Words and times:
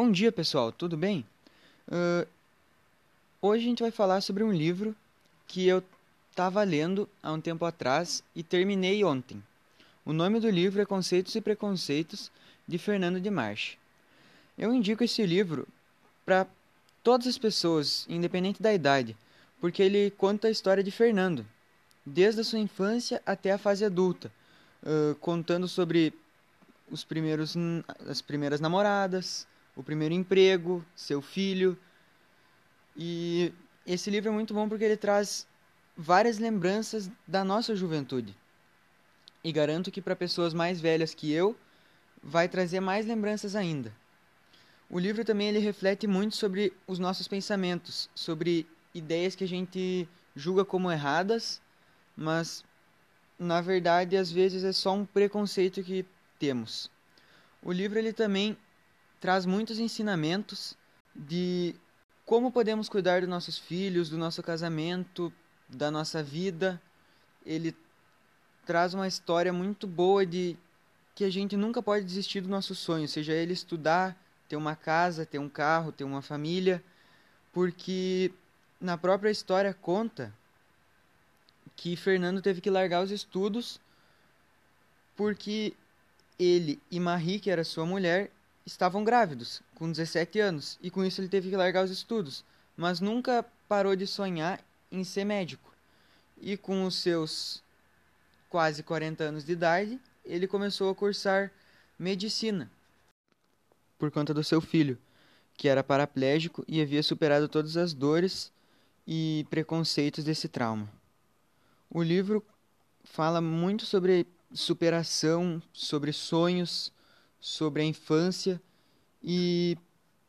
Bom 0.00 0.12
dia, 0.12 0.30
pessoal, 0.30 0.70
tudo 0.70 0.96
bem? 0.96 1.26
Uh, 1.88 2.24
hoje 3.42 3.64
a 3.64 3.68
gente 3.68 3.82
vai 3.82 3.90
falar 3.90 4.20
sobre 4.20 4.44
um 4.44 4.52
livro 4.52 4.94
que 5.44 5.66
eu 5.66 5.82
estava 6.30 6.62
lendo 6.62 7.08
há 7.20 7.32
um 7.32 7.40
tempo 7.40 7.64
atrás 7.64 8.22
e 8.32 8.44
terminei 8.44 9.02
ontem. 9.02 9.42
O 10.04 10.12
nome 10.12 10.38
do 10.38 10.48
livro 10.48 10.80
é 10.80 10.86
Conceitos 10.86 11.34
e 11.34 11.40
Preconceitos, 11.40 12.30
de 12.64 12.78
Fernando 12.78 13.20
de 13.20 13.28
Marche. 13.28 13.76
Eu 14.56 14.72
indico 14.72 15.02
esse 15.02 15.26
livro 15.26 15.66
para 16.24 16.46
todas 17.02 17.26
as 17.26 17.36
pessoas, 17.36 18.06
independente 18.08 18.62
da 18.62 18.72
idade, 18.72 19.16
porque 19.60 19.82
ele 19.82 20.12
conta 20.12 20.46
a 20.46 20.52
história 20.52 20.84
de 20.84 20.92
Fernando, 20.92 21.44
desde 22.06 22.42
a 22.42 22.44
sua 22.44 22.60
infância 22.60 23.20
até 23.26 23.50
a 23.50 23.58
fase 23.58 23.84
adulta, 23.84 24.30
uh, 24.84 25.16
contando 25.16 25.66
sobre 25.66 26.14
os 26.88 27.02
primeiros, 27.02 27.56
as 28.08 28.22
primeiras 28.22 28.60
namoradas, 28.60 29.44
o 29.78 29.82
primeiro 29.84 30.12
emprego, 30.12 30.84
seu 30.96 31.22
filho. 31.22 31.78
E 32.96 33.52
esse 33.86 34.10
livro 34.10 34.28
é 34.28 34.32
muito 34.32 34.52
bom 34.52 34.68
porque 34.68 34.84
ele 34.84 34.96
traz 34.96 35.46
várias 35.96 36.40
lembranças 36.40 37.08
da 37.24 37.44
nossa 37.44 37.76
juventude. 37.76 38.36
E 39.44 39.52
garanto 39.52 39.92
que 39.92 40.02
para 40.02 40.16
pessoas 40.16 40.52
mais 40.52 40.80
velhas 40.80 41.14
que 41.14 41.32
eu, 41.32 41.56
vai 42.20 42.48
trazer 42.48 42.80
mais 42.80 43.06
lembranças 43.06 43.54
ainda. 43.54 43.94
O 44.90 44.98
livro 44.98 45.24
também 45.24 45.46
ele 45.46 45.60
reflete 45.60 46.08
muito 46.08 46.34
sobre 46.34 46.72
os 46.84 46.98
nossos 46.98 47.28
pensamentos, 47.28 48.10
sobre 48.16 48.66
ideias 48.92 49.36
que 49.36 49.44
a 49.44 49.48
gente 49.48 50.08
julga 50.34 50.64
como 50.64 50.90
erradas, 50.90 51.62
mas 52.16 52.64
na 53.38 53.60
verdade 53.60 54.16
às 54.16 54.32
vezes 54.32 54.64
é 54.64 54.72
só 54.72 54.92
um 54.92 55.06
preconceito 55.06 55.84
que 55.84 56.04
temos. 56.36 56.90
O 57.62 57.70
livro 57.70 57.96
ele 57.96 58.12
também 58.12 58.56
traz 59.20 59.44
muitos 59.46 59.78
ensinamentos 59.78 60.76
de 61.14 61.74
como 62.24 62.52
podemos 62.52 62.88
cuidar 62.88 63.20
dos 63.20 63.28
nossos 63.28 63.58
filhos, 63.58 64.10
do 64.10 64.18
nosso 64.18 64.42
casamento, 64.42 65.32
da 65.68 65.90
nossa 65.90 66.22
vida. 66.22 66.80
Ele 67.44 67.74
traz 68.66 68.94
uma 68.94 69.08
história 69.08 69.52
muito 69.52 69.86
boa 69.86 70.26
de 70.26 70.56
que 71.14 71.24
a 71.24 71.30
gente 71.30 71.56
nunca 71.56 71.82
pode 71.82 72.04
desistir 72.04 72.40
do 72.40 72.48
nosso 72.48 72.74
sonho, 72.74 73.08
seja 73.08 73.32
ele 73.32 73.52
estudar, 73.52 74.16
ter 74.48 74.56
uma 74.56 74.76
casa, 74.76 75.26
ter 75.26 75.38
um 75.38 75.48
carro, 75.48 75.90
ter 75.90 76.04
uma 76.04 76.22
família, 76.22 76.82
porque 77.52 78.30
na 78.80 78.96
própria 78.96 79.30
história 79.30 79.74
conta 79.74 80.32
que 81.74 81.96
Fernando 81.96 82.40
teve 82.40 82.60
que 82.60 82.70
largar 82.70 83.02
os 83.02 83.10
estudos 83.10 83.80
porque 85.16 85.74
ele 86.38 86.80
e 86.90 87.00
Marie, 87.00 87.40
que 87.40 87.50
era 87.50 87.64
sua 87.64 87.84
mulher, 87.84 88.30
estavam 88.68 89.02
grávidos, 89.02 89.62
com 89.74 89.90
17 89.90 90.38
anos, 90.38 90.78
e 90.82 90.90
com 90.90 91.02
isso 91.02 91.20
ele 91.20 91.28
teve 91.28 91.48
que 91.48 91.56
largar 91.56 91.84
os 91.84 91.90
estudos, 91.90 92.44
mas 92.76 93.00
nunca 93.00 93.44
parou 93.66 93.96
de 93.96 94.06
sonhar 94.06 94.60
em 94.92 95.02
ser 95.04 95.24
médico. 95.24 95.72
E 96.40 96.56
com 96.56 96.84
os 96.84 96.96
seus 96.96 97.62
quase 98.50 98.82
40 98.82 99.24
anos 99.24 99.44
de 99.44 99.52
idade, 99.52 99.98
ele 100.24 100.46
começou 100.46 100.90
a 100.90 100.94
cursar 100.94 101.50
medicina 101.98 102.70
por 103.98 104.10
conta 104.10 104.32
do 104.32 104.44
seu 104.44 104.60
filho, 104.60 104.98
que 105.56 105.66
era 105.66 105.82
paraplégico 105.82 106.62
e 106.68 106.80
havia 106.80 107.02
superado 107.02 107.48
todas 107.48 107.76
as 107.76 107.92
dores 107.92 108.52
e 109.06 109.46
preconceitos 109.50 110.22
desse 110.22 110.46
trauma. 110.46 110.88
O 111.90 112.02
livro 112.02 112.44
fala 113.02 113.40
muito 113.40 113.86
sobre 113.86 114.26
superação, 114.52 115.60
sobre 115.72 116.12
sonhos, 116.12 116.92
sobre 117.40 117.82
a 117.82 117.84
infância 117.84 118.60
e 119.22 119.76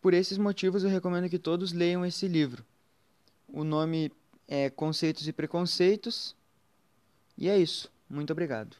por 0.00 0.14
esses 0.14 0.36
motivos 0.36 0.84
eu 0.84 0.90
recomendo 0.90 1.28
que 1.28 1.38
todos 1.38 1.72
leiam 1.72 2.04
esse 2.04 2.28
livro. 2.28 2.64
O 3.48 3.64
nome 3.64 4.12
é 4.46 4.68
Conceitos 4.70 5.26
e 5.26 5.32
Preconceitos. 5.32 6.36
E 7.36 7.48
é 7.48 7.58
isso. 7.58 7.90
Muito 8.08 8.32
obrigado. 8.32 8.76